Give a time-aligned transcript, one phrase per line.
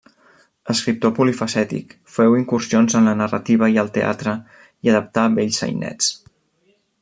[0.73, 4.35] Escriptor polifacètic, féu incursions en la narrativa i el teatre
[4.89, 6.11] i adaptà vells sainets.